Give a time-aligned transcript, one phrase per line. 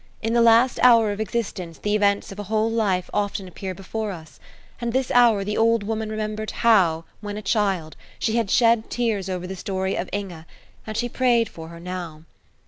[0.23, 4.09] In the last hour of existence the events of a whole life often appear before
[4.09, 4.39] us;
[4.81, 9.29] and this hour the old woman remembered how, when a child, she had shed tears
[9.29, 10.43] over the story of Inge,
[10.87, 12.23] and she prayed for her now.